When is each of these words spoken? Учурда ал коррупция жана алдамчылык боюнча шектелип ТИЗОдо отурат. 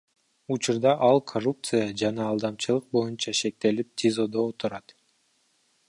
Учурда 0.53 0.93
ал 1.07 1.19
коррупция 1.31 1.81
жана 2.03 2.25
алдамчылык 2.29 2.89
боюнча 2.97 3.35
шектелип 3.41 3.93
ТИЗОдо 3.97 4.49
отурат. 4.49 4.99